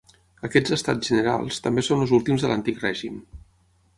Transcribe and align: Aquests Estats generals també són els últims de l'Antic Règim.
Aquests 0.47 0.71
Estats 0.77 1.09
generals 1.11 1.59
també 1.67 1.85
són 1.87 2.01
els 2.05 2.15
últims 2.19 2.45
de 2.45 2.51
l'Antic 2.53 2.83
Règim. 2.87 3.21